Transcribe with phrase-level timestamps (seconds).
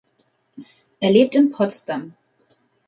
[0.99, 2.15] Er lebt in Potsdam.